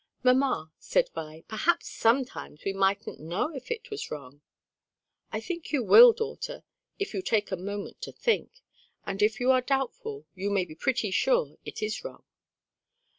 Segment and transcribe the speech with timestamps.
[0.23, 4.41] "Mamma," said Vi, "perhaps sometimes we mightn't know if it was wrong!"
[5.31, 6.63] "I think you will, daughter,
[6.97, 8.63] if you take a moment to think;
[9.05, 12.23] and if you are doubtful, you may be pretty sure it is wrong."